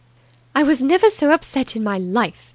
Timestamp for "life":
1.99-2.49